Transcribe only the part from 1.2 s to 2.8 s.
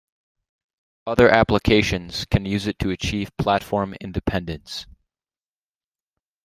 applications can use it